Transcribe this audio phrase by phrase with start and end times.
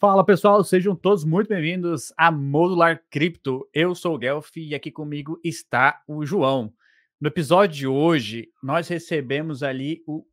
[0.00, 3.68] Fala pessoal, sejam todos muito bem-vindos a Modular Cripto.
[3.74, 6.72] Eu sou o Guelph e aqui comigo está o João.
[7.20, 10.24] No episódio de hoje, nós recebemos ali o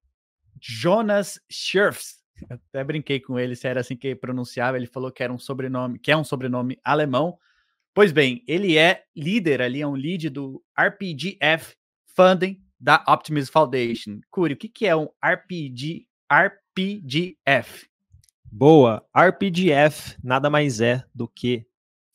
[0.61, 2.17] Jonas Scherfs.
[2.47, 4.77] Até brinquei com ele se era assim que pronunciava.
[4.77, 7.35] Ele falou que era um sobrenome, que é um sobrenome alemão.
[7.91, 11.75] Pois bem, ele é líder ali, é um lead do RPGF
[12.15, 14.19] Funding da Optimism Foundation.
[14.29, 17.87] Curi, o que, que é um RPG, RPGF?
[18.57, 19.05] Boa.
[19.13, 21.67] RPGF nada mais é do que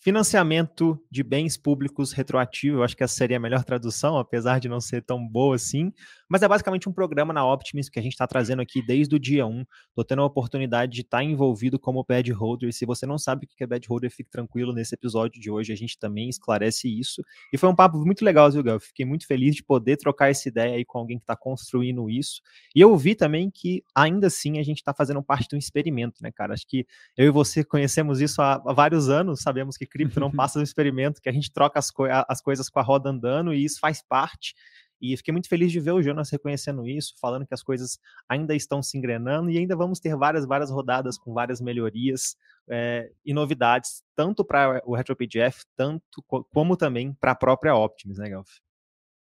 [0.03, 4.67] Financiamento de bens públicos retroativo, eu acho que essa seria a melhor tradução, apesar de
[4.67, 5.93] não ser tão boa assim.
[6.31, 9.19] Mas é basicamente um programa na Optimus que a gente está trazendo aqui desde o
[9.19, 9.65] dia 1.
[9.89, 12.73] Estou tendo a oportunidade de estar tá envolvido como bad holder.
[12.73, 14.73] Se você não sabe o que é bad holder, fique tranquilo.
[14.73, 17.21] Nesse episódio de hoje a gente também esclarece isso.
[17.53, 18.79] E foi um papo muito legal, viu, Gal?
[18.79, 22.41] Fiquei muito feliz de poder trocar essa ideia aí com alguém que está construindo isso.
[22.77, 26.23] E eu vi também que ainda assim a gente está fazendo parte de um experimento,
[26.23, 26.55] né, cara?
[26.55, 30.61] Acho que eu e você conhecemos isso há, vários anos, sabemos que cripto não passa
[30.61, 33.65] do experimento, que a gente troca as, co as coisas com a roda andando e
[33.65, 34.55] isso faz parte.
[35.01, 37.99] E fiquei muito feliz de ver o Jonas reconhecendo isso, falando que as coisas
[38.29, 42.37] ainda estão se engrenando e ainda vamos ter várias, várias rodadas com várias melhorias
[42.69, 48.29] é, e novidades, tanto para o RetroPDF, tanto como também para a própria Optimus, né,
[48.29, 48.49] Galf?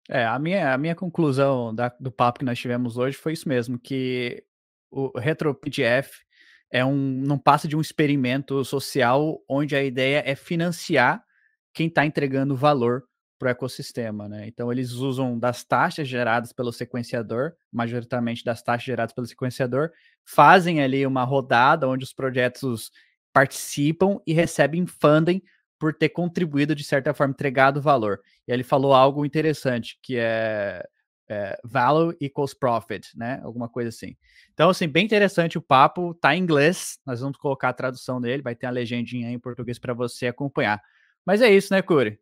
[0.08, 3.48] É, a minha, a minha conclusão da, do papo que nós tivemos hoje foi isso
[3.48, 4.44] mesmo, que
[4.90, 6.22] o RetroPDF
[6.70, 11.24] é um, não passa de um experimento social onde a ideia é financiar
[11.72, 13.04] quem está entregando valor
[13.42, 14.46] para o ecossistema, né?
[14.46, 19.90] Então eles usam das taxas geradas pelo sequenciador, majoritariamente das taxas geradas pelo sequenciador,
[20.24, 22.92] fazem ali uma rodada onde os projetos
[23.32, 25.42] participam e recebem funding
[25.76, 28.20] por ter contribuído de certa forma, entregado valor.
[28.46, 30.86] E ele falou algo interessante, que é
[31.28, 33.40] é, value equals profit, né?
[33.42, 34.14] Alguma coisa assim.
[34.52, 38.42] Então, assim, bem interessante o papo, tá em inglês, nós vamos colocar a tradução dele,
[38.42, 40.80] vai ter a legendinha em português para você acompanhar.
[41.24, 42.20] Mas é isso, né, Curi?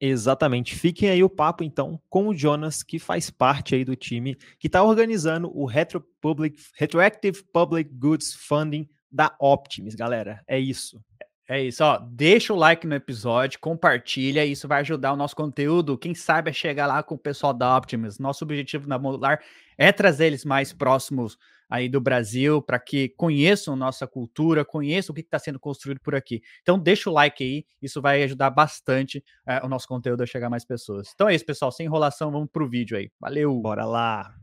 [0.00, 0.74] Exatamente.
[0.74, 4.66] Fiquem aí o papo, então, com o Jonas, que faz parte aí do time, que
[4.66, 10.42] está organizando o Retro Public, Retroactive Public Goods Funding da Optimus, galera.
[10.48, 10.98] É isso.
[11.46, 11.98] É isso, ó.
[11.98, 15.98] Deixa o like no episódio, compartilha, isso vai ajudar o nosso conteúdo.
[15.98, 18.20] Quem sabe a chegar lá com o pessoal da Optimus.
[18.20, 19.42] Nosso objetivo na Modular
[19.76, 21.36] é trazer eles mais próximos
[21.70, 26.16] aí do Brasil, para que conheçam nossa cultura, conheçam o que está sendo construído por
[26.16, 26.42] aqui.
[26.62, 30.48] Então, deixa o like aí, isso vai ajudar bastante é, o nosso conteúdo a chegar
[30.48, 31.10] a mais pessoas.
[31.14, 31.70] Então é isso, pessoal.
[31.70, 33.10] Sem enrolação, vamos pro vídeo aí.
[33.20, 33.54] Valeu!
[33.60, 34.34] Bora lá!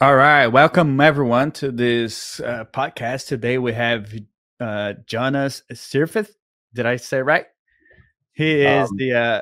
[0.00, 3.26] All right, welcome everyone to this uh, podcast.
[3.26, 4.12] Today we have
[4.60, 6.30] uh, Jonas Sirfith.
[6.74, 7.46] Did I say right?
[8.32, 9.40] He is um, the uh,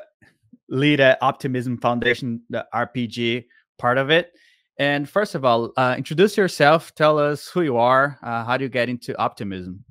[0.69, 3.45] lead at Optimism Foundation, the RPG
[3.77, 4.31] part of it.
[4.77, 6.93] And first of all, uh, introduce yourself.
[6.95, 8.17] Tell us who you are.
[8.23, 9.83] Uh, how do you get into optimism?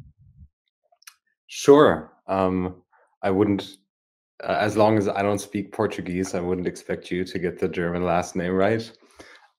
[1.47, 2.13] Sure.
[2.27, 2.83] Um,
[3.23, 3.77] I wouldn't,
[4.43, 7.69] uh, as long as I don't speak Portuguese, I wouldn't expect you to get the
[7.69, 8.91] German last name right.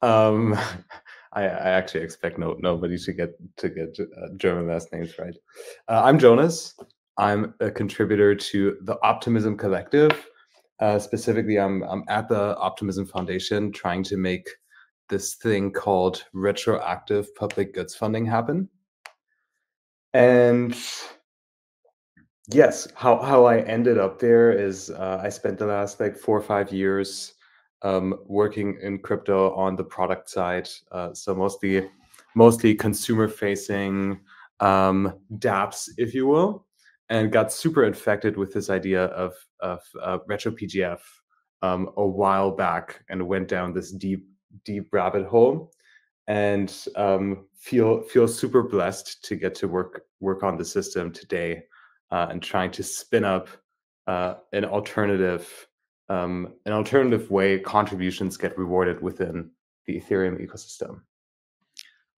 [0.02, 0.58] Um,
[1.36, 5.36] I, I, actually expect no nobody to get to get uh, German last names right.
[5.88, 6.76] Uh, I'm Jonas.
[7.18, 10.28] I'm a contributor to the Optimism Collective.
[10.80, 14.48] Uh, specifically, I'm I'm at the Optimism Foundation trying to make
[15.10, 18.70] this thing called retroactive public goods funding happen.
[20.14, 20.76] And
[22.52, 26.38] yes, how how I ended up there is uh, I spent the last like four
[26.38, 27.34] or five years
[27.84, 30.70] um, working in crypto on the product side.
[30.92, 31.90] Uh, so mostly,
[32.36, 34.20] mostly consumer facing
[34.60, 36.66] um, DApps, if you will,
[37.10, 41.00] and got super infected with this idea of of uh, retro PGF
[41.62, 44.26] um, a while back, and went down this deep
[44.64, 45.72] deep rabbit hole,
[46.28, 51.64] and um, feel feel super blessed to get to work work on the system today,
[52.12, 53.50] uh, and trying to spin up
[54.08, 55.68] uh, an alternative
[56.10, 59.50] um, an alternative way contributions get rewarded within
[59.86, 61.02] the Ethereum ecosystem.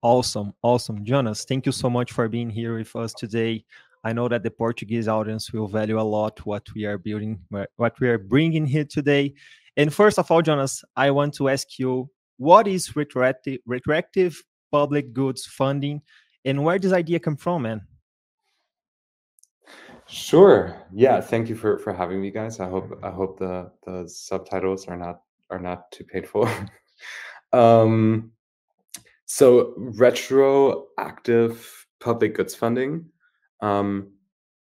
[0.02, 1.04] Awesome, awesome.
[1.04, 3.64] Jonas, thank you so much for being here with us today.
[4.04, 7.40] I know that the Portuguese audience will value a lot what we are building,
[7.76, 9.34] what we are bringing here today.
[9.76, 14.40] And first of all, Jonas, I want to ask you what is retroactive, retroactive
[14.70, 16.02] public goods funding
[16.44, 17.80] and where does idea come from, man?
[20.08, 20.76] Sure.
[20.92, 21.20] Yeah.
[21.20, 22.60] Thank you for for having me, guys.
[22.60, 26.48] I hope I hope the the subtitles are not are not too painful.
[27.52, 28.30] um,
[29.26, 33.06] so retroactive public goods funding
[33.60, 34.12] um,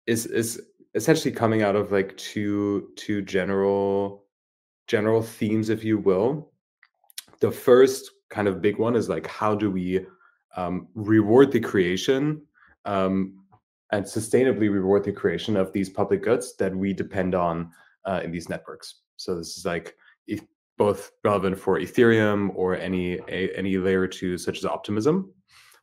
[0.08, 0.62] is is
[0.96, 4.26] essentially coming out of like two two general
[4.88, 6.52] general themes, if you will.
[7.40, 10.06] The first kind of big one is like how do we
[10.58, 12.42] um, reward the creation
[12.84, 13.39] um,
[13.92, 17.72] and sustainably reward the creation of these public goods that we depend on
[18.06, 19.02] uh, in these networks.
[19.16, 19.96] So this is like
[20.28, 20.42] if
[20.78, 25.34] both relevant for Ethereum or any a, any layer two such as Optimism,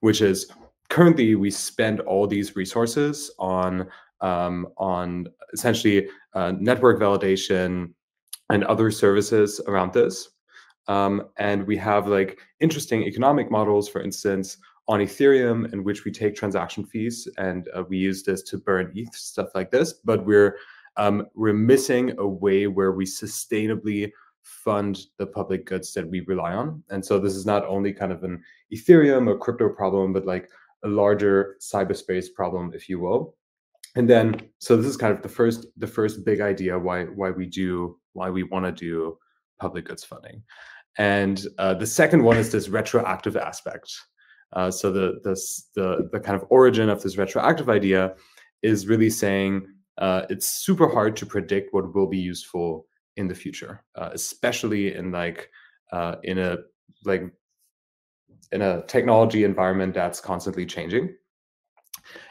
[0.01, 0.51] which is
[0.89, 3.89] currently we spend all these resources on
[4.21, 7.93] um, on essentially uh, network validation
[8.51, 10.31] and other services around this.
[10.89, 16.13] Um, and we have like interesting economic models, for instance, on Ethereum, in which we
[16.13, 19.93] take transaction fees and uh, we use this to burn ETH, stuff like this.
[19.93, 20.57] But we're
[20.97, 24.11] um, we're missing a way where we sustainably
[24.43, 26.83] fund the public goods that we rely on.
[26.89, 28.43] And so this is not only kind of an
[28.73, 30.49] Ethereum or crypto problem, but like
[30.85, 33.35] a larger cyberspace problem, if you will.
[33.97, 37.31] And then, so this is kind of the first the first big idea why why
[37.31, 39.19] we do why we want to do
[39.59, 40.43] public goods funding.
[40.99, 43.93] And uh, the second one is this retroactive aspect.
[44.57, 45.35] Uh, so the, the
[45.75, 48.15] the the kind of origin of this retroactive idea
[48.63, 49.67] is really saying
[49.99, 52.87] uh, it's super hard to predict what will be useful
[53.17, 55.51] in the future, uh, especially in like
[55.93, 56.57] uh, in a
[57.05, 57.23] like
[58.51, 61.15] in a technology environment that's constantly changing.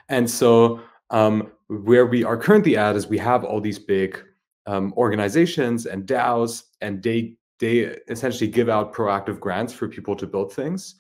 [0.10, 0.82] And so
[1.12, 4.20] um, where we are currently at is we have all these big
[4.66, 10.26] um, organizations and DAOs, and they they essentially give out proactive grants for people to
[10.26, 10.96] build things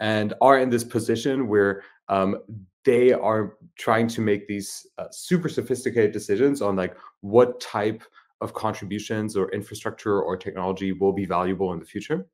[0.00, 2.38] and are in this position where um,
[2.84, 8.02] they are trying to make these uh, super sophisticated decisions on like what type
[8.40, 12.26] of contributions or infrastructure or technology will be valuable in the future.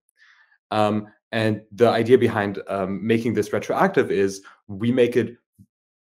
[0.70, 5.37] Um, and the idea behind um, making this retroactive is we make it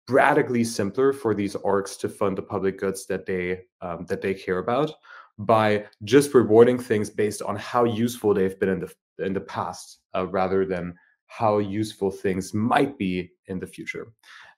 [0.08, 4.35] radically simpler for these orgs to fund the public goods that they um, that they
[4.35, 4.93] care about
[5.38, 8.93] by just rewarding things based on how useful they've been in the
[9.25, 10.94] in the past uh, rather than
[11.31, 14.12] how useful things might be in the future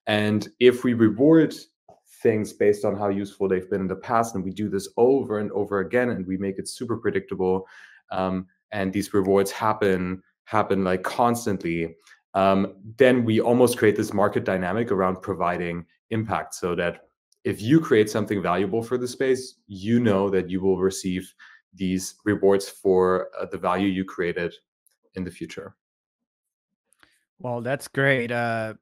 [0.07, 1.55] and if we reward
[2.23, 5.39] things based on how useful they've been in the past and we do this over
[5.39, 7.67] and over again and we make it super predictable
[8.11, 11.95] um, and these rewards happen happen like constantly
[12.35, 17.03] um, then we almost create this market dynamic around providing impact so that
[17.45, 21.35] if you create something valuable for the space, you know that you will receive
[21.75, 24.55] these rewards for uh, the value you created
[25.15, 25.75] in the future.
[27.43, 28.31] Well, that's great.
[28.31, 28.75] Uh,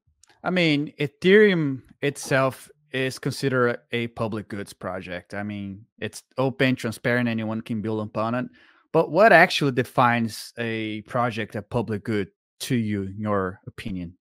[0.45, 5.33] I mean, Ethereum itself is considered a public goods project.
[5.33, 8.47] I mean, it's open, transparent, anyone can build upon it.
[8.93, 12.29] But what actually defines a project a public good
[12.61, 14.15] to you, in your opinion?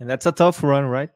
[0.00, 1.10] And that's a tough one, right?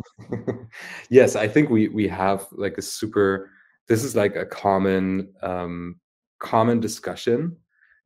[1.10, 3.50] yes, I think we we have like a super.
[3.86, 6.00] This is like a common um,
[6.40, 7.56] common discussion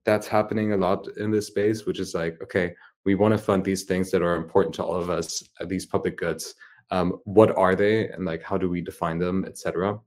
[0.04, 3.64] that's happening a lot in this space, which is like, okay, we want to fund
[3.64, 6.54] these things that are important to all of us, uh, these public goods.
[6.90, 9.98] Um, what are they, and like, how do we define them, etc.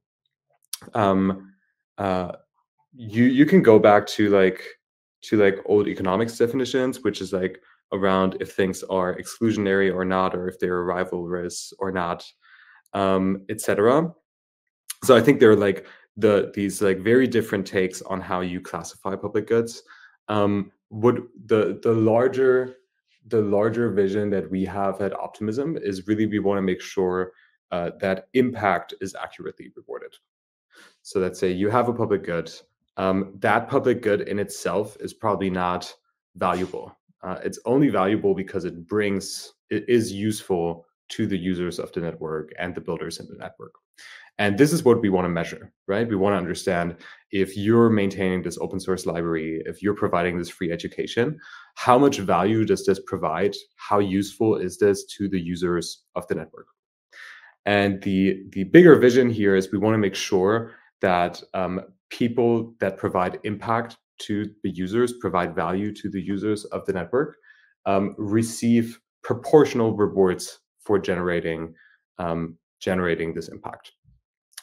[0.94, 1.54] Um,
[1.98, 2.34] uh,
[2.96, 4.64] you you can go back to like
[5.24, 7.62] to like old economics definitions, which is like
[7.92, 12.26] around if things are exclusionary or not, or if they're rivalrous or not,
[12.94, 14.14] um, etc.
[15.04, 15.86] So I think there are like
[16.18, 19.84] the these like very different takes on how you classify public goods.
[20.28, 22.76] Um, would the the larger
[23.28, 27.32] the larger vision that we have at Optimism is really we want to make sure
[27.72, 30.14] uh, that impact is accurately rewarded.
[31.02, 32.52] So let's say you have a public good.
[32.98, 35.94] Um, that public good in itself is probably not
[36.36, 36.96] valuable.
[37.24, 42.02] Uh, it's only valuable because it brings, it is useful to the users of the
[42.02, 43.74] network and the builders in the network.
[44.38, 46.08] And this is what we want to measure, right?
[46.08, 46.98] We want to understand
[47.32, 51.40] if you're maintaining this open source library, if you're providing this free education,
[51.76, 53.56] how much value does this provide?
[53.78, 56.68] How useful is this to the users of the network?
[57.66, 62.76] And the the bigger vision here is we want to make sure that um, people
[62.80, 67.38] that provide impact to the users, provide value to the users of the network,
[67.86, 71.74] um, receive proportional rewards for generating
[72.20, 73.92] um, generating this impact.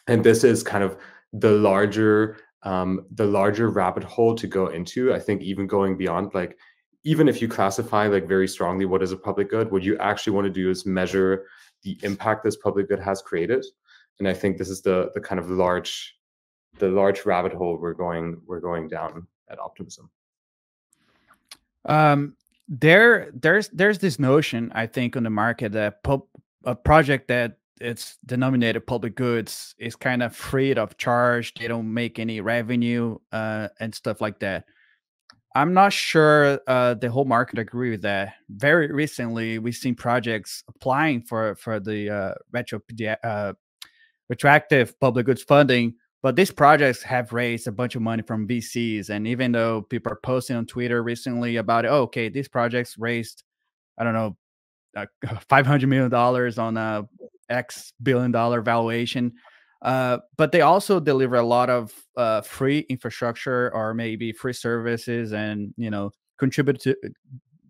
[0.09, 0.97] And this is kind of
[1.33, 5.13] the larger um, the larger rabbit hole to go into.
[5.13, 6.59] I think even going beyond like
[7.05, 10.35] even if you classify like very strongly what is a public good, what you actually
[10.35, 11.47] want to do is measure
[11.83, 13.65] the impact this public good has created.
[14.21, 16.17] And I think this is the the kind of large
[16.79, 20.11] the large rabbit hole we're going we're going down at optimism
[21.85, 22.35] um
[22.69, 26.01] there there's there's this notion i think on the market that
[26.65, 31.55] a project that it's denominated public goods is kind of free of charge.
[31.55, 34.65] They don't make any revenue uh, and stuff like that.
[35.55, 38.35] I'm not sure uh, the whole market agree with that.
[38.49, 42.81] Very recently, we've seen projects applying for for the uh, retro
[43.23, 43.53] uh,
[44.31, 49.11] retroactive public goods funding, but these projects have raised a bunch of money from VCs.
[49.11, 53.43] And even though people are posting on Twitter recently about oh, okay, these projects raised,
[53.99, 54.37] I don't know,
[54.97, 55.07] uh,
[55.51, 57.07] five hundred million dollars on a
[57.49, 59.33] X billion dollar valuation.
[59.83, 65.33] Uh, but they also deliver a lot of uh, free infrastructure or maybe free services
[65.33, 66.97] and you know contribute to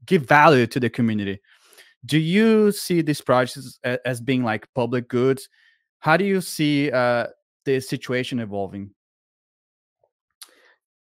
[0.05, 1.41] give value to the community
[2.05, 5.49] do you see these projects as, as being like public goods
[6.01, 7.27] how do you see uh,
[7.65, 8.91] the situation evolving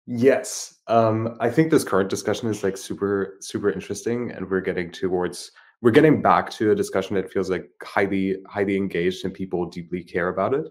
[0.06, 4.92] yes um, i think this current discussion is like super super interesting and we're getting
[4.92, 5.52] towards
[5.82, 10.04] we're getting back to a discussion that feels like highly highly engaged and people deeply
[10.04, 10.68] care about it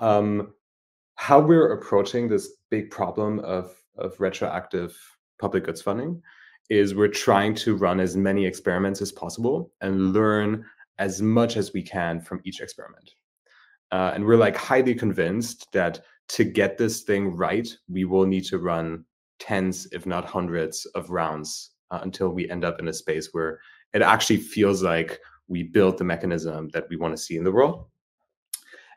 [0.00, 0.52] um,
[1.16, 4.96] how we're approaching this big problem of of retroactive
[5.40, 6.22] public goods funding
[6.70, 10.64] is we're trying to run as many experiments as possible and learn
[10.98, 13.10] as much as we can from each experiment.
[13.90, 18.44] Uh, and we're like highly convinced that to get this thing right, we will need
[18.44, 19.04] to run
[19.38, 23.60] tens, if not hundreds, of rounds uh, until we end up in a space where
[23.94, 25.18] it actually feels like
[25.48, 27.86] we built the mechanism that we want to see in the world.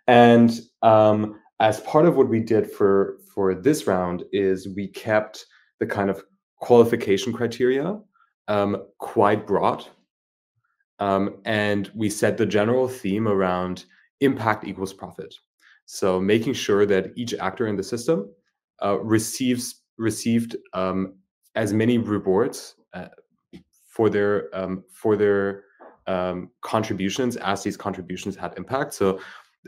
[0.07, 5.45] And um, as part of what we did for for this round is we kept
[5.79, 6.23] the kind of
[6.57, 7.99] qualification criteria
[8.47, 9.85] um, quite broad,
[10.99, 13.85] um, and we set the general theme around
[14.19, 15.33] impact equals profit.
[15.85, 18.29] So making sure that each actor in the system
[18.83, 21.15] uh, receives received um,
[21.55, 23.09] as many rewards uh,
[23.91, 25.65] for their um, for their
[26.07, 28.93] um, contributions as these contributions had impact.
[28.93, 29.19] So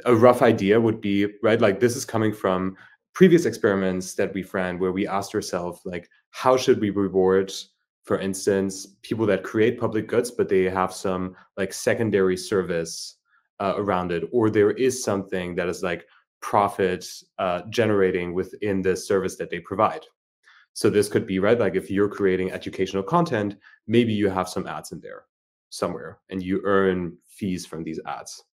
[0.05, 2.75] a rough idea would be right like this is coming from
[3.13, 7.53] previous experiments that we've ran where we asked ourselves like how should we reward
[8.03, 13.17] for instance people that create public goods but they have some like secondary service
[13.59, 16.07] uh, around it or there is something that is like
[16.41, 17.05] profit
[17.37, 20.03] uh, generating within the service that they provide
[20.73, 23.55] so this could be right like if you're creating educational content
[23.87, 25.25] maybe you have some ads in there
[25.69, 28.43] somewhere and you earn fees from these ads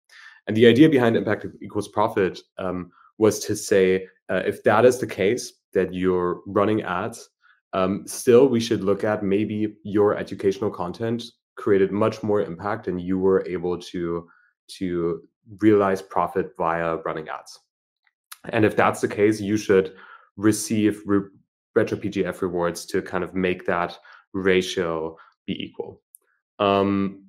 [0.47, 4.99] and the idea behind impact equals profit um, was to say uh, if that is
[4.99, 7.29] the case, that you're running ads,
[7.73, 11.23] um, still we should look at maybe your educational content
[11.57, 14.29] created much more impact and you were able to
[14.69, 15.21] to
[15.59, 17.59] realize profit via running ads.
[18.49, 19.95] And if that's the case, you should
[20.37, 21.29] receive re-
[21.75, 23.97] retro PGF rewards to kind of make that
[24.33, 26.03] ratio be equal.
[26.59, 27.25] Um,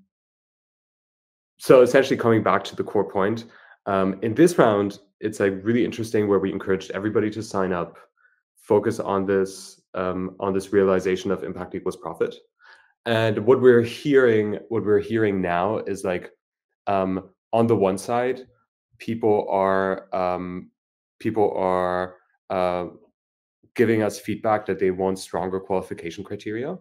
[1.61, 3.45] so essentially coming back to the core point
[3.85, 7.97] um, in this round it's like really interesting where we encouraged everybody to sign up
[8.55, 12.35] focus on this um, on this realization of impact equals profit
[13.05, 16.31] and what we're hearing what we're hearing now is like
[16.87, 18.41] um, on the one side
[18.97, 20.71] people are um,
[21.19, 22.15] people are
[22.49, 22.87] uh,
[23.75, 26.77] giving us feedback that they want stronger qualification criteria.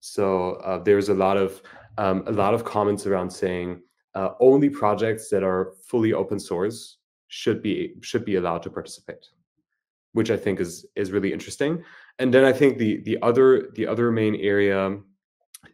[0.00, 1.62] So uh, there's a lot of
[1.98, 3.82] um, a lot of comments around saying
[4.14, 9.26] uh, only projects that are fully open source should be should be allowed to participate
[10.16, 11.84] which i think is is really interesting.
[12.18, 14.98] And then i think the the other the other main area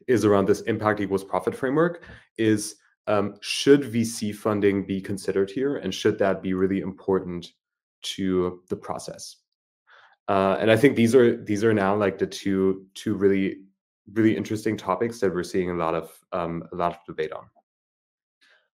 [0.08, 2.04] is around this impact equals profit framework
[2.38, 7.52] is um, should vc funding be considered here and should that be really important
[8.14, 9.36] to the process
[10.28, 13.58] uh, and i think these are these are now like the two two really
[14.12, 17.44] really interesting topics that we're seeing a lot of um, a lot of debate on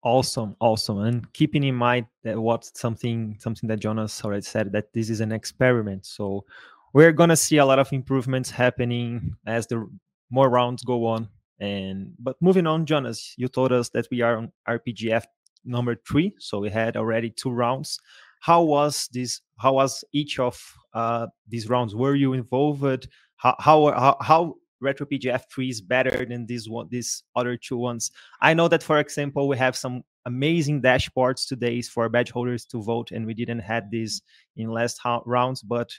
[0.05, 0.99] Awesome, awesome.
[0.99, 5.23] And keeping in mind that what something something that Jonas already said that this is
[5.23, 6.05] an experiment.
[6.05, 6.45] So
[6.93, 9.89] we're gonna see a lot of improvements happening as the
[10.29, 11.31] more rounds go on.
[11.59, 15.25] And but moving on, Jonas, you told us that we are on RPGF
[15.65, 17.99] number three, so we had already two rounds.
[18.41, 19.41] How was this?
[19.57, 20.61] How was each of
[20.95, 21.95] uh, these rounds?
[21.95, 23.09] Were you involved?
[23.37, 28.11] How how how, how RetroPGF 3 is better than these one, these other two ones.
[28.41, 32.83] I know that, for example, we have some amazing dashboards today for badge holders to
[32.83, 34.21] vote, and we didn't have this
[34.57, 35.63] in last rounds.
[35.63, 35.91] But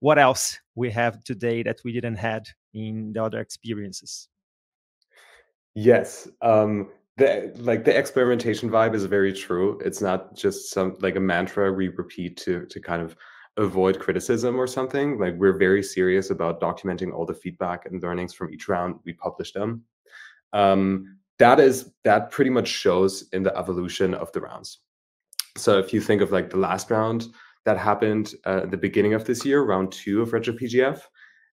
[0.00, 4.28] what else we have today that we didn't had in the other experiences?
[5.74, 9.80] Yes, um, the like the experimentation vibe is very true.
[9.84, 13.16] It's not just some like a mantra we repeat to to kind of
[13.56, 15.18] avoid criticism or something.
[15.18, 18.96] Like we're very serious about documenting all the feedback and learnings from each round.
[19.04, 19.84] We publish them.
[20.52, 24.78] Um, that is that pretty much shows in the evolution of the rounds.
[25.56, 27.28] So if you think of like the last round
[27.64, 31.00] that happened uh, at the beginning of this year, round two of RetroPGF,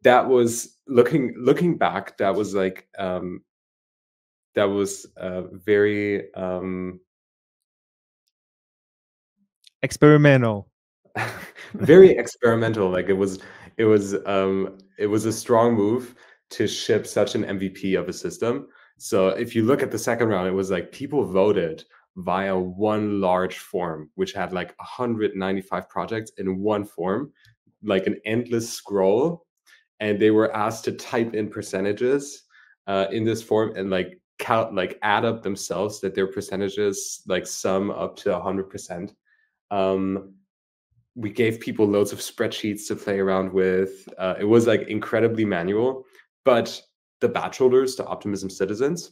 [0.01, 3.41] that was looking looking back, that was like um,
[4.55, 6.99] that was uh, very um,
[9.81, 10.69] experimental
[11.73, 13.39] very experimental like it was
[13.77, 16.15] it was um it was a strong move
[16.49, 18.67] to ship such an mvp of a system.
[18.97, 21.83] So if you look at the second round it was like people voted
[22.17, 27.31] via one large form which had like 195 projects in one form
[27.83, 29.45] like an endless scroll.
[29.99, 32.43] And they were asked to type in percentages
[32.87, 37.47] uh, in this form and like count like add up themselves that their percentages like
[37.47, 39.13] sum up to 100%
[39.71, 40.33] um,
[41.15, 44.07] we gave people loads of spreadsheets to play around with.
[44.17, 46.05] Uh, it was like incredibly manual,
[46.43, 46.81] but
[47.21, 49.11] the badge holders, the Optimism citizens,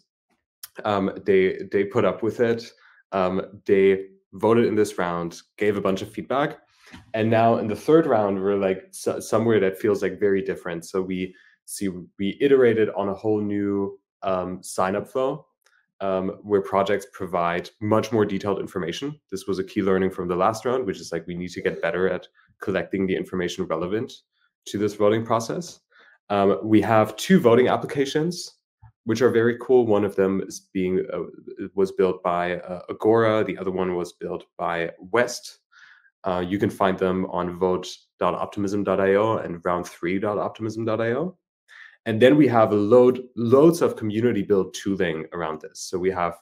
[0.83, 2.71] um, they they put up with it.
[3.11, 6.59] Um, they voted in this round, gave a bunch of feedback,
[7.13, 10.85] and now in the third round, we're like so, somewhere that feels like very different.
[10.85, 15.45] So we see we iterated on a whole new um, sign up flow
[16.01, 19.19] um, where projects provide much more detailed information.
[19.29, 21.61] This was a key learning from the last round, which is like we need to
[21.61, 22.27] get better at
[22.61, 24.11] collecting the information relevant
[24.65, 25.79] to this voting process.
[26.29, 28.57] Um, we have two voting applications,
[29.05, 29.85] which are very cool.
[29.85, 31.23] One of them is being uh,
[31.75, 33.43] was built by uh, Agora.
[33.43, 35.59] The other one was built by West.
[36.23, 41.37] Uh, you can find them on vote.optimism.io and round3.optimism.io.
[42.05, 45.79] And then we have a load, loads of community built tooling around this.
[45.79, 46.35] So we have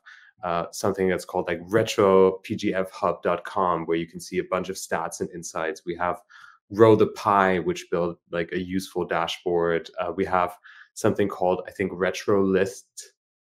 [0.44, 5.30] uh, something that's called like retropgfhub.com, where you can see a bunch of stats and
[5.32, 5.84] insights.
[5.86, 6.22] We have
[6.70, 9.90] Row the Pie, which built like a useful dashboard.
[10.00, 10.56] Uh, we have
[10.94, 12.84] something called, I think, RetroList,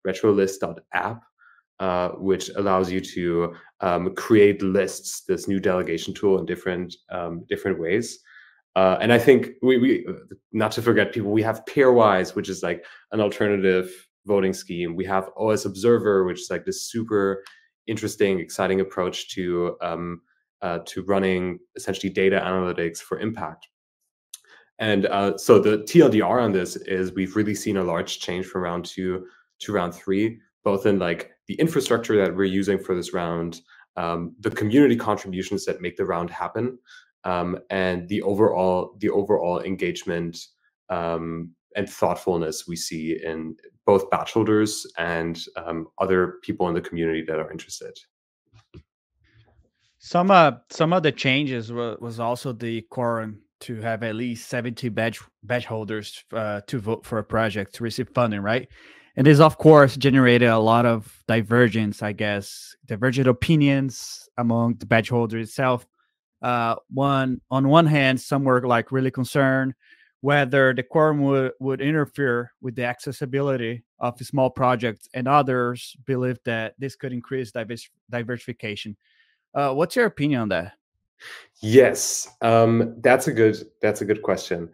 [0.07, 1.21] retrolist.app,
[1.79, 7.43] uh, which allows you to um, create lists, this new delegation tool in different um,
[7.47, 8.19] different ways.
[8.77, 10.05] Uh, and I think we, we,
[10.51, 13.89] not to forget people, we have Pairwise, which is like an alternative
[14.27, 14.95] voting scheme.
[14.95, 17.43] We have OS Observer, which is like this super
[17.87, 20.21] interesting, exciting approach to um,
[20.61, 23.67] uh, to running essentially data analytics for impact.
[24.77, 28.61] And uh, so the TLDR on this is we've really seen a large change from
[28.61, 29.25] round two
[29.61, 33.61] to round three, both in like the infrastructure that we're using for this round,
[33.95, 36.77] um, the community contributions that make the round happen,
[37.27, 40.47] um, and the overall the overall engagement
[40.89, 46.81] um, and thoughtfulness we see in both badge holders and um, other people in the
[46.81, 47.93] community that are interested.
[49.99, 54.49] Some uh, some of the changes were, was also the quorum to have at least
[54.49, 58.69] 70 badge badge holders uh, to vote for a project to receive funding, right?
[59.17, 64.85] And this, of course, generated a lot of divergence, I guess, divergent opinions among the
[64.85, 65.87] badge holders itself
[66.41, 69.73] uh, one on one hand, some were like really concerned
[70.21, 76.39] whether the quorum would, would interfere with the accessibility of small projects, and others believe
[76.43, 78.95] that this could increase divers- diversification.
[79.53, 80.73] Uh, what's your opinion on that?
[81.61, 84.69] Yes, um, that's a good that's a good question.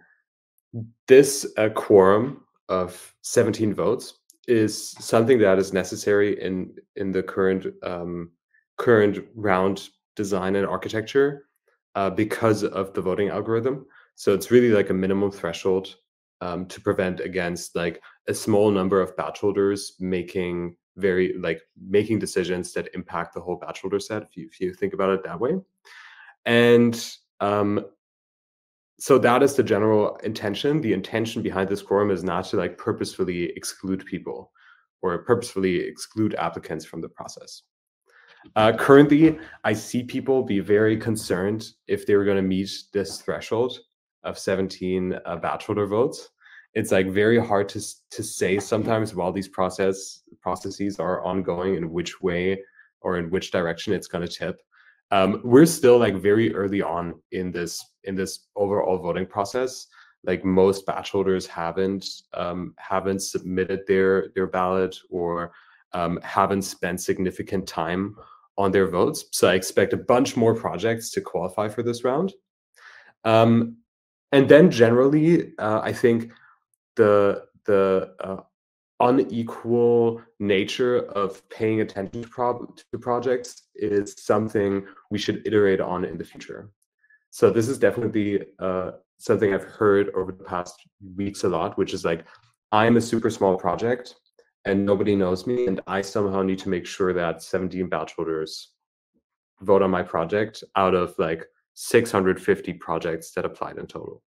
[1.07, 4.15] This uh, quorum of 17 votes
[4.47, 8.31] is something that is necessary in in the current um,
[8.77, 11.45] current round design and architecture
[11.95, 13.85] uh, because of the voting algorithm.
[14.15, 15.95] So it's really like a minimum threshold
[16.41, 22.19] um, to prevent against like a small number of badge holders making very like making
[22.19, 24.23] decisions that impact the whole badge holder set.
[24.23, 25.53] If you if you think about it that way,
[26.45, 26.95] and
[27.39, 27.85] um,
[28.99, 30.81] so that is the general intention.
[30.81, 34.51] The intention behind this quorum is not to like purposefully exclude people
[35.01, 37.63] or purposefully exclude applicants from the process.
[38.55, 43.21] Uh, currently, I see people be very concerned if they were going to meet this
[43.21, 43.79] threshold
[44.23, 46.29] of 17 uh, badge holder votes.
[46.73, 51.91] It's like very hard to to say sometimes while these process processes are ongoing in
[51.91, 52.59] which way
[53.01, 54.59] or in which direction it's going to tip.
[55.11, 59.87] Um, we're still like very early on in this in this overall voting process.
[60.23, 65.51] Like most badge holders haven't um, haven't submitted their their ballot or
[65.91, 68.15] um, haven't spent significant time
[68.57, 69.25] on their votes.
[69.31, 72.33] So I expect a bunch more projects to qualify for this round.
[73.23, 73.77] Um,
[74.31, 76.31] and then generally, uh, I think
[76.95, 78.41] the the uh,
[78.99, 86.05] unequal nature of paying attention to, pro- to projects is something we should iterate on
[86.05, 86.69] in the future.
[87.29, 90.75] So this is definitely uh, something I've heard over the past
[91.15, 92.25] weeks a lot, which is like,
[92.71, 94.15] I'm a super small project
[94.65, 98.69] and nobody knows me, and I somehow need to make sure that 17 badge holders
[99.61, 101.45] vote on my project out of like
[101.75, 104.21] 650 projects that applied in total.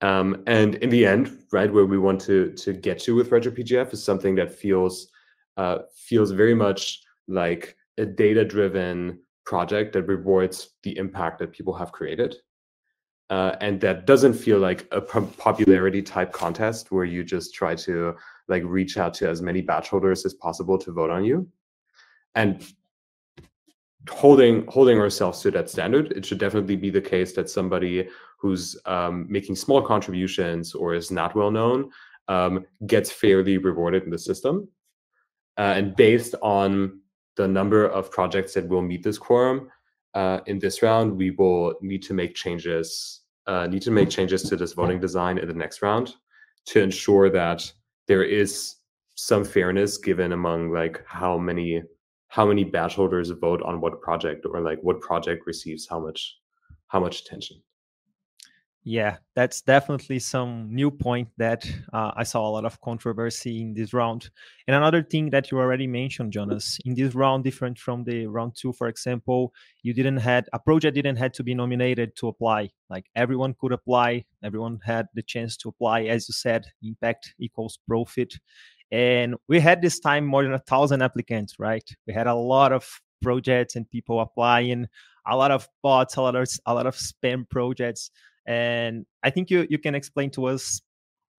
[0.00, 3.92] Um, and in the end, right, where we want to to get to with RetroPGF
[3.92, 5.08] is something that feels
[5.56, 11.92] uh, feels very much like a data-driven project that rewards the impact that people have
[11.92, 12.36] created.
[13.30, 18.14] Uh, and that doesn't feel like a popularity type contest where you just try to
[18.48, 21.48] like reach out to as many badge holders as possible to vote on you.
[22.34, 22.66] And
[24.10, 28.76] holding holding ourselves to that standard, it should definitely be the case that somebody who's
[28.84, 31.90] um, making small contributions or is not well known
[32.28, 34.68] um, gets fairly rewarded in the system.
[35.56, 37.00] Uh, and based on
[37.36, 39.70] the number of projects that will meet this quorum
[40.14, 43.20] uh, in this round, we will need to make changes.
[43.46, 46.14] Uh, need to make changes to this voting design in the next round
[46.64, 47.70] to ensure that
[48.06, 48.76] there is
[49.14, 51.82] some fairness given among like how many
[52.28, 56.36] how many badge holders vote on what project or like what project receives how much
[56.88, 57.56] how much attention
[58.86, 63.72] yeah, that's definitely some new point that uh, I saw a lot of controversy in
[63.72, 64.28] this round.
[64.68, 68.56] And another thing that you already mentioned, Jonas, in this round, different from the round
[68.56, 72.70] two, for example, you didn't had a project didn't had to be nominated to apply.
[72.90, 76.02] Like everyone could apply, everyone had the chance to apply.
[76.02, 78.34] As you said, impact equals profit.
[78.92, 81.88] And we had this time more than a thousand applicants, right?
[82.06, 82.86] We had a lot of
[83.22, 84.88] projects and people applying,
[85.26, 88.10] a lot of bots, a lot of a lot of spam projects
[88.46, 90.82] and I think you you can explain to us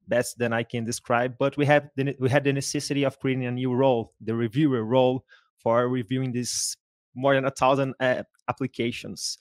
[0.07, 1.35] best than I can describe.
[1.37, 4.83] But we have the, we had the necessity of creating a new role, the reviewer
[4.83, 5.25] role,
[5.57, 6.77] for reviewing these
[7.15, 9.37] more than a thousand uh, applications.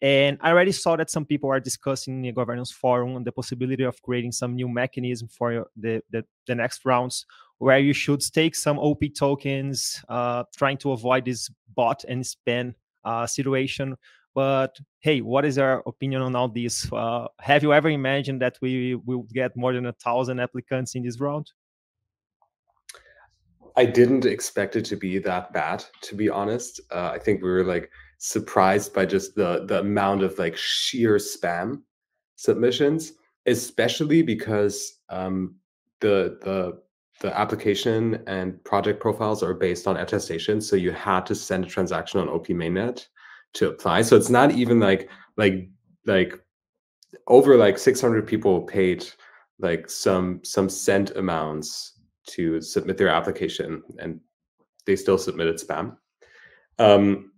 [0.00, 3.32] And I already saw that some people are discussing in the governance forum on the
[3.32, 7.26] possibility of creating some new mechanism for the, the, the next rounds
[7.58, 12.74] where you should stake some OP tokens, uh, trying to avoid this bot and spam
[13.04, 13.96] uh, situation
[14.38, 16.88] but hey, what is your opinion on all this?
[16.92, 21.02] Uh, have you ever imagined that we will get more than a thousand applicants in
[21.02, 21.50] this round?
[23.76, 26.80] I didn't expect it to be that bad, to be honest.
[26.92, 31.16] Uh, I think we were like surprised by just the the amount of like sheer
[31.16, 31.82] spam
[32.36, 33.14] submissions,
[33.46, 35.56] especially because um,
[35.98, 36.80] the the
[37.22, 40.60] the application and project profiles are based on attestation.
[40.60, 43.08] So you had to send a transaction on OP mainnet
[43.54, 44.02] to apply.
[44.02, 45.68] So it's not even like like
[46.06, 46.34] like
[47.26, 49.06] over like 600 people paid
[49.58, 54.20] like some some cent amounts to submit their application and
[54.86, 55.96] they still submitted spam.
[56.78, 57.32] Um,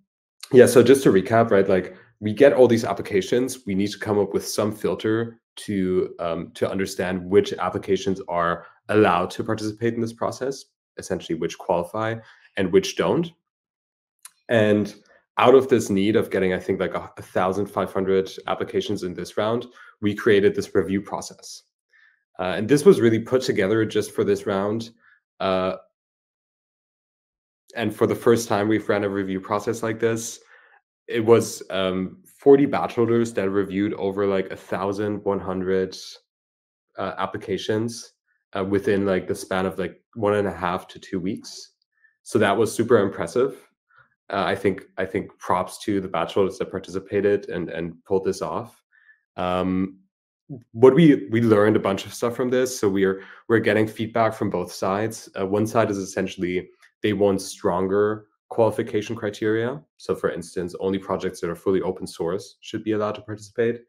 [0.53, 1.69] yeah, so just to recap, right?
[1.69, 6.15] Like we get all these applications, we need to come up with some filter to
[6.19, 10.65] um, to understand which applications are allowed to participate in this process,
[10.99, 12.17] essentially which qualify
[12.57, 13.33] and which don't.
[14.49, 14.95] And
[15.41, 19.67] out of this need of getting, I think, like a, 1,500 applications in this round,
[20.03, 21.63] we created this review process.
[22.39, 24.91] Uh, and this was really put together just for this round.
[25.41, 25.77] Uh,
[27.75, 30.41] and for the first time, we've ran a review process like this.
[31.09, 35.97] It was um, 40 badge holders that reviewed over like 1,100
[36.99, 38.13] uh, applications
[38.55, 41.73] uh, within like the span of like one and a half to two weeks.
[42.25, 43.70] So that was super impressive.
[44.33, 48.25] Uh, I think I think props to the badge holders that participated and and pulled
[48.25, 48.83] this off.
[49.37, 49.99] Um,
[50.73, 54.35] what we we learned a bunch of stuff from this, so we're we're getting feedback
[54.35, 55.29] from both sides.
[55.39, 56.69] Uh, one side is essentially
[57.03, 59.81] they want stronger qualification criteria.
[59.97, 63.83] So, for instance, only projects that are fully open source should be allowed to participate.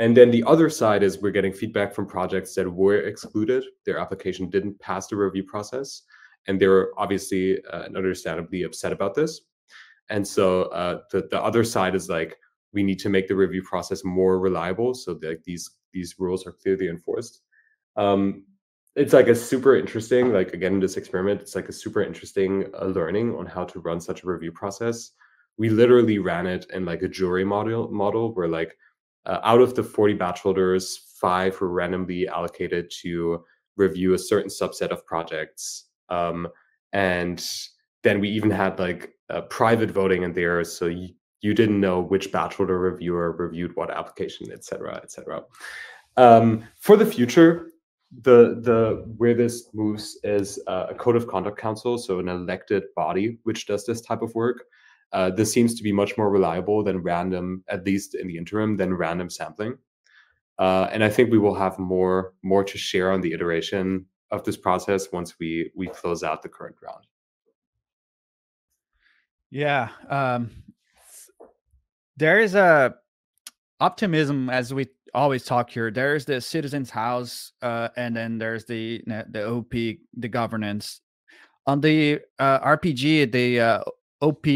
[0.00, 3.64] And then the other side is we're getting feedback from projects that were excluded.
[3.84, 6.02] Their application didn't pass the review process.
[6.46, 9.42] And they're obviously uh, and understandably upset about this.
[10.10, 12.36] And so uh, the the other side is like
[12.72, 16.52] we need to make the review process more reliable, so that these these rules are
[16.52, 17.42] clearly enforced.
[17.96, 18.44] Um,
[18.96, 22.66] it's like a super interesting, like again in this experiment, it's like a super interesting
[22.80, 25.12] uh, learning on how to run such a review process.
[25.56, 28.76] We literally ran it in like a jury model model where like
[29.26, 33.44] uh, out of the 40 badge holders, five were randomly allocated to
[33.76, 35.84] review a certain subset of projects.
[36.08, 36.48] Um,
[36.92, 37.44] and
[38.02, 41.08] then we even had like uh, private voting in there, so you,
[41.40, 45.42] you didn't know which badge holder reviewer reviewed what application, et cetera, et cetera.
[46.16, 47.70] Um, for the future,
[48.22, 52.84] the the where this moves is uh, a code of conduct council, so an elected
[52.96, 54.64] body which does this type of work.
[55.12, 58.76] Uh, this seems to be much more reliable than random, at least in the interim,
[58.76, 59.76] than random sampling.
[60.58, 64.42] Uh, and I think we will have more more to share on the iteration of
[64.42, 67.04] this process once we we close out the current round.
[69.50, 70.50] Yeah, um,
[72.16, 72.94] there is a
[73.80, 75.90] optimism as we always talk here.
[75.90, 81.00] There's the citizens' house, uh, and then there's the the OP, the governance.
[81.66, 83.82] On the uh, RPG, the uh,
[84.20, 84.46] OP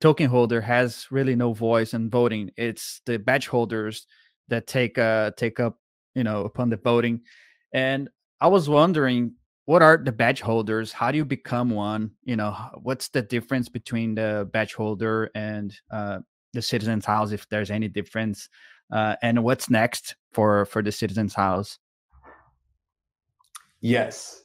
[0.00, 2.50] token holder has really no voice in voting.
[2.56, 4.06] It's the badge holders
[4.48, 5.78] that take uh take up
[6.14, 7.20] you know upon the voting.
[7.72, 8.08] And
[8.40, 9.34] I was wondering,
[9.70, 10.90] what are the badge holders?
[10.90, 12.10] How do you become one?
[12.24, 16.18] You know, what's the difference between the badge holder and uh,
[16.52, 18.48] the citizens' house, if there's any difference?
[18.92, 21.78] Uh, and what's next for for the citizens' house?
[23.80, 24.42] Yes.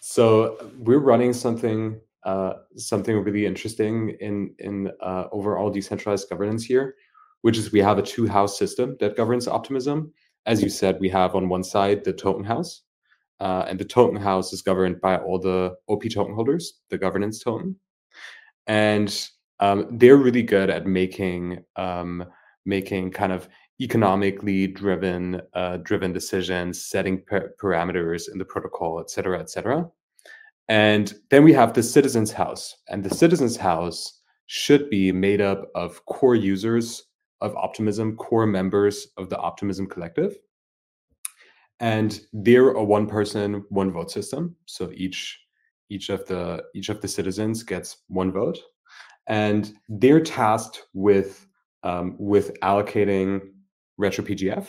[0.00, 6.96] So we're running something uh, something really interesting in in uh, overall decentralized governance here,
[7.42, 10.12] which is we have a two house system that governs optimism.
[10.46, 12.82] As you said, we have on one side the token house,
[13.40, 17.42] uh, and the token house is governed by all the OP token holders, the governance
[17.42, 17.76] token,
[18.66, 19.28] and
[19.60, 22.24] um, they're really good at making um,
[22.66, 23.48] making kind of
[23.80, 29.88] economically driven uh, driven decisions, setting par- parameters in the protocol, et cetera, et cetera.
[30.68, 35.68] And then we have the citizens house, and the citizens house should be made up
[35.74, 37.04] of core users
[37.40, 40.36] of Optimism, core members of the Optimism collective.
[41.84, 44.56] And they're a one person, one vote system.
[44.64, 45.38] So each
[45.90, 48.58] each of the each of the citizens gets one vote.
[49.26, 51.46] And they're tasked with
[51.82, 53.40] um, with allocating
[53.98, 54.66] retro PGF,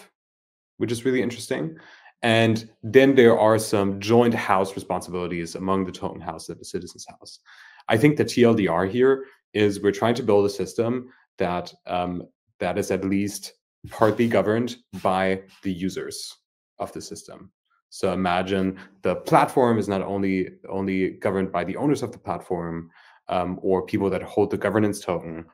[0.75, 1.78] which is really interesting.
[2.21, 7.06] And then there are some joint house responsibilities among the token house and the citizens
[7.08, 7.39] house.
[7.88, 9.23] I think the TLDR here
[9.54, 12.23] is we're trying to build a system that um,
[12.60, 13.54] that is at least
[13.89, 16.36] partly governed by the users
[16.80, 17.52] of the system.
[17.90, 22.90] So imagine the platform is not only only governed by the owners of the platform
[23.30, 25.46] um, or people that hold the governance token,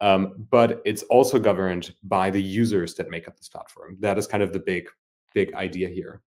[0.00, 3.96] um, but it's also governed by the users that make up this platform.
[4.00, 4.88] That is kind of the big
[5.34, 6.22] big idea here.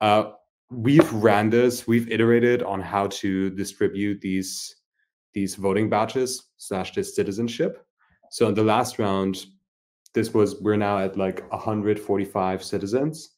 [0.00, 0.32] Uh,
[0.70, 4.76] we've ran this, we've iterated on how to distribute these
[5.32, 7.86] these voting badges slash this citizenship.
[8.30, 9.46] So in the last round,
[10.14, 13.30] this was we're now at like 145 citizens.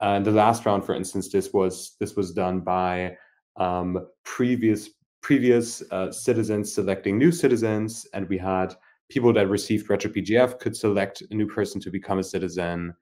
[0.00, 3.16] And the last round, for instance, this was this was done by
[3.56, 4.90] um, previous
[5.22, 8.74] previous uh, citizens selecting new citizens, and we had
[9.08, 12.94] people that received retro PGF could select a new person to become a citizen.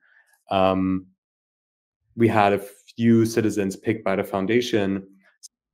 [0.49, 1.07] Um,
[2.15, 2.63] we had a
[2.95, 5.05] few citizens picked by the foundation.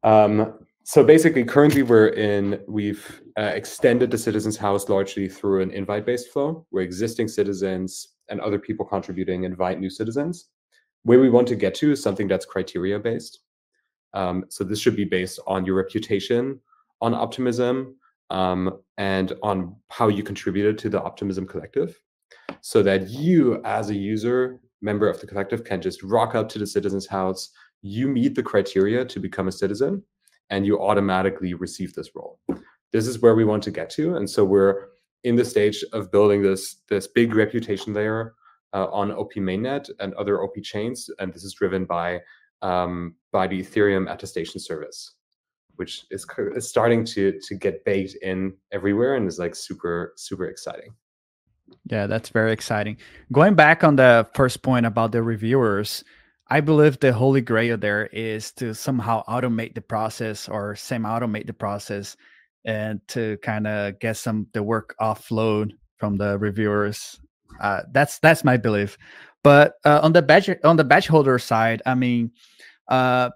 [0.03, 5.71] Um, so basically, currently we're in, we've uh, extended the Citizens House largely through an
[5.71, 10.47] invite based flow where existing citizens and other people contributing invite new citizens.
[11.03, 13.39] Where we want to get to is something that's criteria based.
[14.13, 16.59] Um, so this should be based on your reputation
[17.01, 17.95] on optimism
[18.29, 21.99] um, and on how you contributed to the optimism collective
[22.61, 26.59] so that you as a user member of the collective can just rock up to
[26.59, 27.49] the citizen's house.
[27.81, 30.03] You meet the criteria to become a citizen,
[30.49, 32.39] and you automatically receive this role.
[32.91, 34.87] This is where we want to get to, and so we're
[35.23, 38.35] in the stage of building this this big reputation layer
[38.73, 42.19] uh, on OP mainnet and other OP chains, and this is driven by
[42.61, 45.15] um, by the Ethereum attestation service,
[45.75, 50.45] which is, is starting to to get baked in everywhere and is like super super
[50.45, 50.93] exciting.
[51.89, 52.97] Yeah, that's very exciting.
[53.31, 56.03] Going back on the first point about the reviewers,
[56.47, 61.53] I believe the holy grail there is to somehow automate the process or semi-automate the
[61.53, 62.17] process
[62.65, 67.19] and to kind of get some the work offload from the reviewers.
[67.61, 68.97] Uh, that's that's my belief.
[69.43, 72.31] But uh, on the badge on the badge holder side, I mean,
[72.89, 73.29] uh,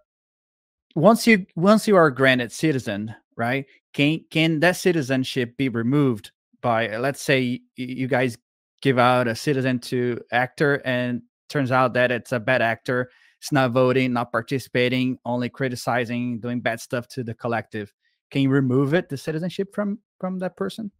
[0.95, 3.65] once you once you are granted citizen, right?
[3.93, 8.37] Can can that citizenship be removed by uh, let's say you guys
[8.81, 13.09] give out a citizen to actor and turns out that it's a bad actor
[13.39, 17.93] it's not voting not participating only criticizing doing bad stuff to the collective
[18.31, 20.91] can you remove it the citizenship from from that person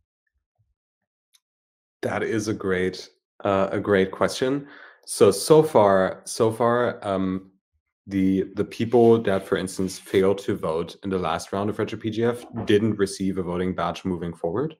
[2.01, 3.09] that is a great
[3.43, 4.67] uh, a great question.
[5.05, 7.51] So so far so far um
[8.07, 11.97] the the people that for instance failed to vote in the last round of retro
[11.97, 14.75] pgf didn't receive a voting badge moving forward.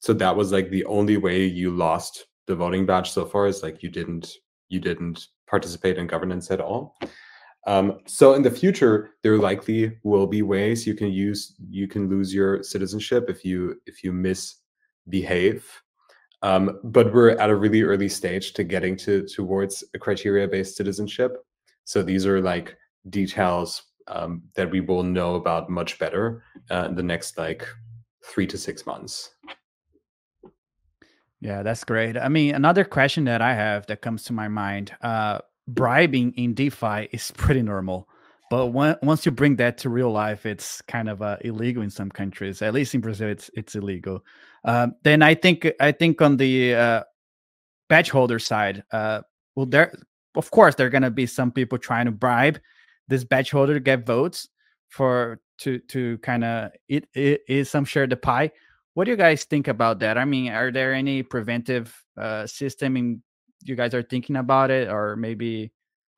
[0.00, 3.62] So that was like the only way you lost the voting badge so far is
[3.62, 4.32] like you didn't
[4.68, 6.96] you didn't participate in governance at all.
[7.66, 12.08] Um, so in the future there likely will be ways you can use you can
[12.08, 15.66] lose your citizenship if you if you misbehave
[16.42, 20.76] um, but we're at a really early stage to getting to towards a criteria based
[20.76, 21.44] citizenship
[21.84, 22.76] so these are like
[23.08, 27.66] details um, that we will know about much better uh, in the next like
[28.24, 29.30] three to six months.
[31.40, 32.16] Yeah, that's great.
[32.16, 36.54] I mean, another question that I have that comes to my mind: uh, bribing in
[36.54, 38.08] DeFi is pretty normal,
[38.50, 41.90] but when, once you bring that to real life, it's kind of uh, illegal in
[41.90, 42.60] some countries.
[42.60, 44.24] At least in Brazil, it's it's illegal.
[44.68, 47.02] Um, then I think I think on the uh,
[47.88, 49.22] badge holder side, uh,
[49.56, 49.98] well, there
[50.36, 52.60] of course there are going to be some people trying to bribe
[53.08, 54.48] this badge holder to get votes
[54.88, 58.52] for to to kind of it, is some share the pie
[58.98, 60.18] what do you guys think about that?
[60.18, 63.22] I mean, are there any preventive uh, system in
[63.62, 65.70] you guys are thinking about it, or maybe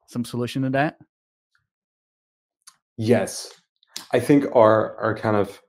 [0.07, 0.97] some solution to that?
[2.97, 3.53] Yes,
[4.15, 5.61] I think our our kind of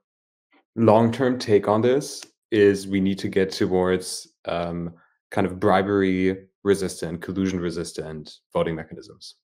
[0.77, 4.93] long term take on this is we need to get towards um,
[5.31, 9.35] kind of bribery resistant, collusion resistant voting mechanisms.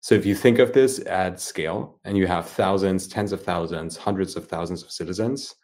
[0.00, 3.96] So if you think of this at scale and you have thousands, tens of thousands,
[3.96, 5.54] hundreds of thousands of citizens,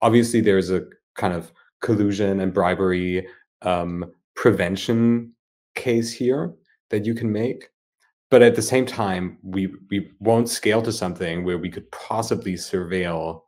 [0.00, 0.84] obviously there's a
[1.16, 3.26] kind of collusion and bribery
[3.62, 5.32] um, prevention
[5.74, 6.52] case here
[6.90, 7.68] that you can make
[8.30, 12.54] but at the same time we we won't scale to something where we could possibly
[12.54, 13.42] surveil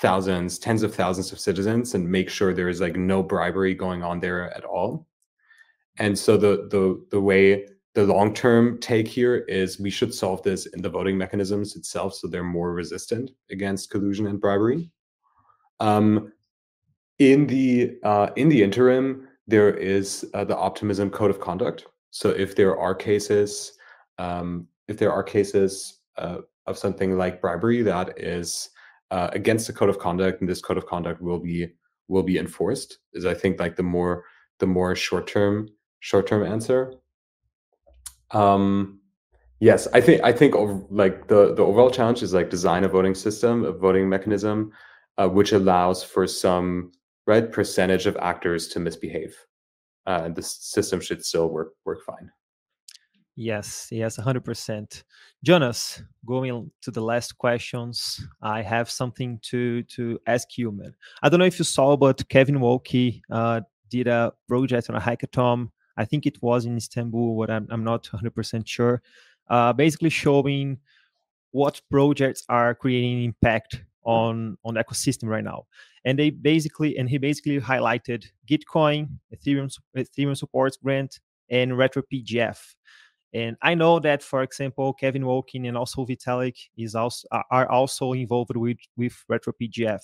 [0.00, 4.02] thousands tens of thousands of citizens and make sure there is like no bribery going
[4.02, 5.06] on there at all
[5.98, 10.42] and so the the the way the long term take here is we should solve
[10.42, 14.90] this in the voting mechanisms itself so they're more resistant against collusion and bribery
[15.80, 16.32] um,
[17.18, 21.86] in the uh, in the interim, there is uh, the optimism code of conduct.
[22.10, 23.72] So if there are cases,
[24.18, 28.70] um, if there are cases uh, of something like bribery that is
[29.10, 31.68] uh, against the code of conduct, and this code of conduct will be
[32.08, 34.24] will be enforced, is I think like the more
[34.58, 35.68] the more short term
[36.00, 36.94] short term answer.
[38.30, 39.00] Um,
[39.60, 40.54] yes, I think I think
[40.90, 44.72] like the the overall challenge is like design a voting system, a voting mechanism
[45.18, 46.92] uh, which allows for some
[47.26, 49.36] right percentage of actors to misbehave.
[50.06, 52.30] Uh, the system should still work work fine.
[53.40, 55.04] Yes, yes, 100%.
[55.44, 60.92] Jonas, going to the last questions, I have something to to ask you, man.
[61.22, 65.00] I don't know if you saw, but Kevin Owocki uh, did a project on a
[65.00, 65.70] hackathon.
[65.96, 69.02] I think it was in Istanbul, but I'm, I'm not 100% sure.
[69.48, 70.78] Uh, basically showing
[71.52, 75.64] what projects are creating impact on on the ecosystem right now
[76.04, 81.20] and they basically and he basically highlighted gitcoin ethereum ethereum supports grant
[81.50, 82.74] and retropgf
[83.34, 88.12] and i know that for example Kevin Owocki and also vitalik is also are also
[88.12, 90.00] involved with with retropgf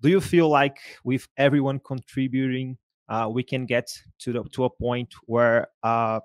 [0.00, 2.76] do you feel like with everyone contributing
[3.08, 6.20] uh, we can get to the, to a point where uh,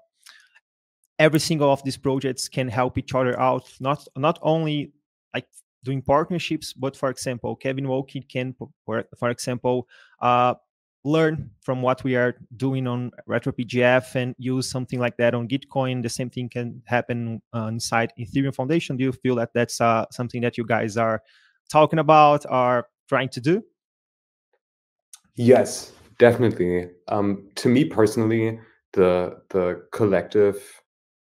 [1.18, 4.92] every single of these projects can help each other out not not only
[5.34, 5.48] like
[5.86, 6.74] doing partnerships.
[6.74, 8.54] But for example, Kevin Owocki can,
[8.86, 9.88] for, for example,
[10.20, 10.56] uh,
[11.06, 16.02] learn from what we are doing on RetroPGF and use something like that on Gitcoin.
[16.02, 18.98] The same thing can happen uh, inside Ethereum Foundation.
[18.98, 21.22] Do you feel that that's uh, something that you guys are
[21.70, 23.64] talking about or trying to do?
[25.36, 26.90] Yes, definitely.
[27.08, 28.60] Um, to me personally,
[28.94, 30.82] the the collective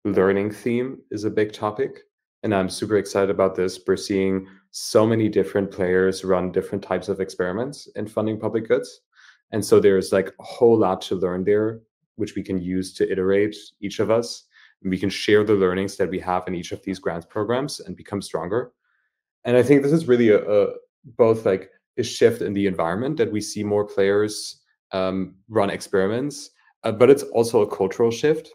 [0.03, 2.01] learning theme is a big topic
[2.43, 3.79] and I'm super excited about this.
[3.85, 9.01] We're seeing so many different players run different types of experiments in funding public goods.
[9.51, 11.81] And so there's like a whole lot to learn there,
[12.15, 14.45] which we can use to iterate each of us.
[14.81, 17.79] And we can share the learnings that we have in each of these grants programs
[17.79, 18.71] and become stronger.
[19.43, 20.73] And I think this is really a, a
[21.17, 24.61] both like a shift in the environment that we see more players
[24.91, 26.51] um, run experiments,
[26.83, 28.51] uh, but it's also a cultural shift.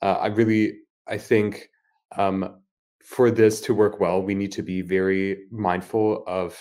[0.00, 1.68] Uh, I really, I think
[2.16, 2.60] um,
[3.02, 6.58] for this to work well, we need to be very mindful of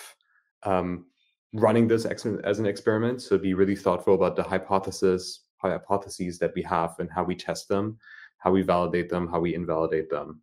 [0.63, 1.05] um,
[1.53, 3.21] running this ex- as an experiment.
[3.21, 7.67] So be really thoughtful about the hypothesis, hypotheses that we have, and how we test
[7.67, 7.97] them,
[8.37, 10.41] how we validate them, how we invalidate them,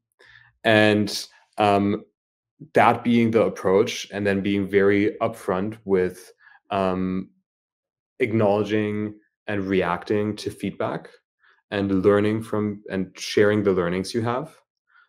[0.65, 1.27] and
[1.59, 2.05] um,
[2.75, 6.33] that being the approach, and then being very upfront with
[6.71, 7.31] um,
[8.21, 9.15] acknowledging
[9.47, 11.09] and reacting to feedback
[11.71, 14.55] and learning from and sharing the learnings you have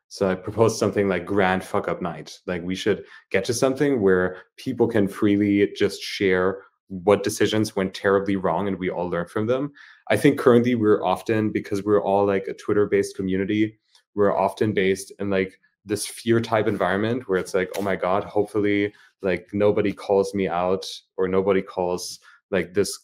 [0.10, 2.39] so I proposed something like grand fuck up night.
[2.47, 7.93] Like we should get to something where people can freely just share what decisions went
[7.93, 9.72] terribly wrong and we all learn from them.
[10.10, 13.78] I think currently we're often because we're all like a Twitter based community,
[14.16, 18.24] we're often based in like this fear type environment where it's like, oh my God,
[18.24, 18.91] hopefully
[19.22, 20.88] like nobody calls me out
[21.18, 22.97] or nobody calls like this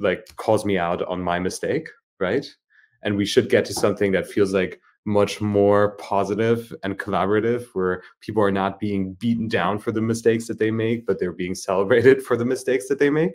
[0.00, 2.46] like calls me out on my mistake, right?
[3.02, 8.02] And we should get to something that feels like much more positive and collaborative, where
[8.20, 11.54] people are not being beaten down for the mistakes that they make, but they're being
[11.54, 13.32] celebrated for the mistakes that they make.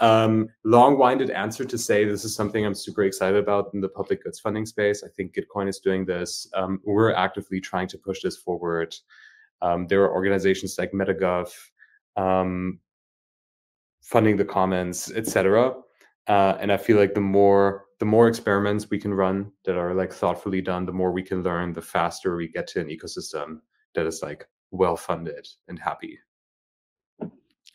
[0.00, 4.24] Um, long-winded answer to say this is something I'm super excited about in the public
[4.24, 5.04] goods funding space.
[5.04, 6.48] I think Gitcoin is doing this.
[6.54, 8.96] Um, we're actively trying to push this forward.
[9.62, 11.52] Um, there are organizations like MetaGov
[12.16, 12.80] um,
[14.02, 15.74] funding the commons, etc.
[16.26, 19.94] Uh, and I feel like the more the more experiments we can run that are
[19.94, 23.60] like thoughtfully done, the more we can learn, the faster we get to an ecosystem
[23.94, 26.18] that is like well funded and happy.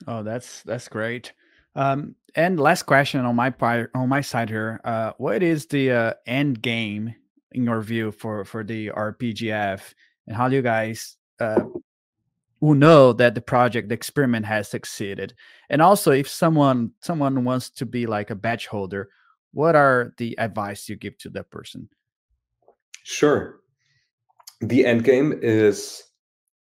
[0.07, 1.31] Oh, that's that's great.
[1.75, 5.91] Um, and last question on my part, on my side here, uh, what is the
[5.91, 7.13] uh, end game
[7.51, 9.93] in your view for for the RPGF,
[10.25, 11.65] and how do you guys uh,
[12.61, 15.35] who know that the project, the experiment has succeeded?
[15.69, 19.09] And also, if someone someone wants to be like a badge holder,
[19.55, 21.87] what are the advice you give to that person?
[23.03, 23.61] Sure.
[24.59, 26.03] The end game is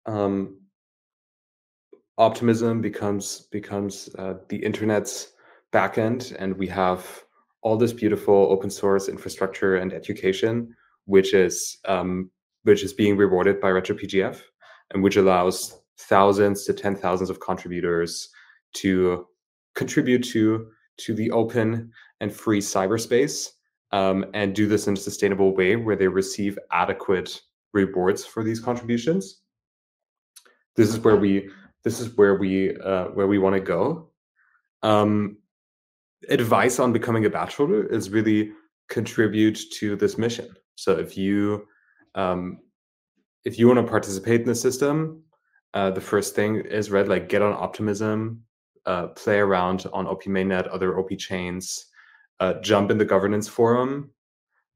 [0.07, 0.61] um,
[2.17, 5.33] optimism becomes becomes uh, the internet's
[5.73, 7.25] backend, and we have
[7.63, 10.73] all this beautiful open source infrastructure and education,
[11.07, 12.31] which is um,
[12.63, 14.41] which is being rewarded by RetroPGF,
[14.95, 18.29] and which allows thousands to ten thousands of contributors
[18.75, 19.27] to
[19.75, 20.69] contribute to
[20.99, 21.91] to the open
[22.21, 23.51] and free cyberspace
[23.93, 27.41] um, and do this in a sustainable way where they receive adequate
[27.73, 29.43] rewards for these contributions.
[30.77, 31.49] This is where we
[31.85, 34.11] this is where we uh, where we want to go.
[34.83, 35.39] Um,
[36.29, 38.53] advice on becoming a badge holder is really
[38.89, 40.49] contribute to this mission.
[40.75, 41.67] So if you
[42.15, 42.59] um,
[43.45, 45.23] if you want to participate in the system,
[45.75, 48.43] uh, the first thing is read like get on Optimism,
[48.87, 51.87] uh, play around on OP mainnet, other OP chains,
[52.41, 54.11] uh, jump in the governance forum,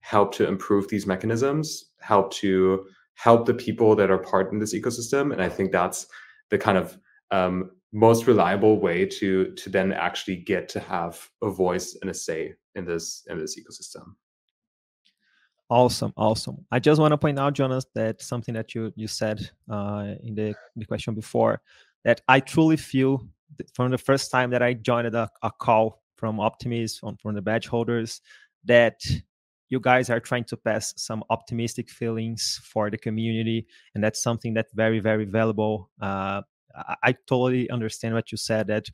[0.01, 4.75] help to improve these mechanisms, help to help the people that are part in this
[4.75, 6.07] ecosystem, and I think that's
[6.51, 6.99] the kind of
[7.31, 12.15] um, most reliable way to to then actually get to have a voice and a
[12.15, 14.15] say in this in this ecosystem.
[15.69, 16.67] Awesome, awesome.
[16.73, 20.35] I just want to point out, Jonas, that something that you you said uh, in
[20.35, 21.63] the, the question before,
[22.05, 23.27] that I truly feel
[23.75, 27.43] from the first time that I joined a, a call from optimists on, from the
[27.43, 28.21] badge holders
[28.65, 29.01] that
[29.71, 34.53] you guys are trying to pass some optimistic feelings for the community, and that's something
[34.55, 35.91] that's very very valuable.
[36.01, 36.43] Uh,
[36.77, 38.87] I, I totally understand what you said that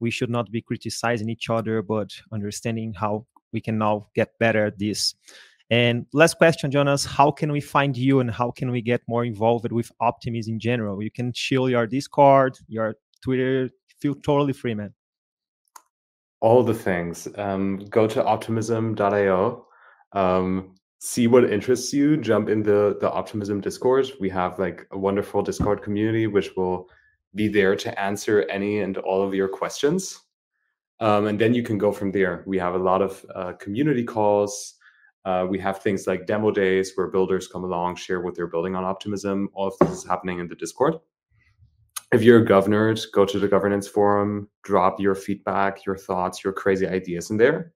[0.00, 4.66] we should not be criticizing each other, but understanding how we can now get better
[4.66, 5.14] at this.
[5.70, 9.24] And last question, Jonas, how can we find you and how can we get more
[9.24, 11.02] involved with Optimism in general?
[11.02, 13.70] You can chill your Discord, your Twitter,
[14.00, 14.92] feel totally free, man.
[16.44, 17.26] All the things.
[17.36, 19.66] Um, go to optimism.io.
[20.12, 22.18] Um, see what interests you.
[22.18, 24.06] Jump in the the Optimism Discord.
[24.20, 26.90] We have like a wonderful Discord community which will
[27.34, 30.20] be there to answer any and all of your questions.
[31.00, 32.44] Um, and then you can go from there.
[32.46, 34.74] We have a lot of uh, community calls.
[35.24, 38.74] Uh, we have things like demo days where builders come along, share what they're building
[38.74, 39.48] on Optimism.
[39.54, 40.94] All of this is happening in the Discord.
[42.14, 46.86] If you're governed, go to the governance forum, drop your feedback, your thoughts, your crazy
[46.86, 47.72] ideas in there.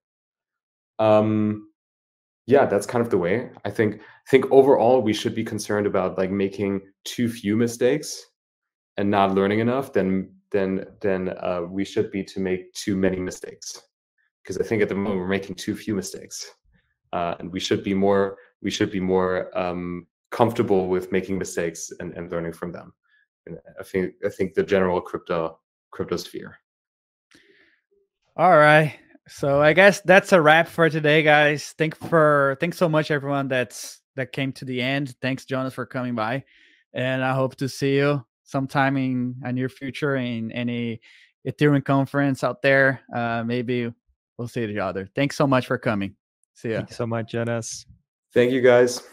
[0.97, 1.67] Um,
[2.47, 3.49] yeah, that's kind of the way.
[3.65, 3.95] I think.
[3.95, 8.23] I think overall we should be concerned about like making too few mistakes
[8.95, 13.19] and not learning enough, then then then uh, we should be to make too many
[13.19, 13.81] mistakes.
[14.41, 16.49] Because I think at the moment we're making too few mistakes,
[17.11, 21.91] uh, and we should be more we should be more um, comfortable with making mistakes
[21.99, 22.93] and, and learning from them.
[23.49, 25.59] And I think I think the general crypto
[25.91, 26.57] crypto sphere.
[28.37, 28.97] All right.
[29.27, 31.75] So I guess that's a wrap for today, guys.
[31.77, 35.15] Thank for thanks so much everyone that's that came to the end.
[35.21, 36.43] Thanks, Jonas, for coming by.
[36.93, 41.01] And I hope to see you sometime in a near future in any
[41.47, 43.01] Ethereum conference out there.
[43.13, 43.93] Uh, maybe
[44.37, 45.07] we'll see each other.
[45.15, 46.15] Thanks so much for coming.
[46.55, 46.77] See ya.
[46.77, 47.85] Thank you so much, Jonas.
[48.33, 49.03] Thank you, guys.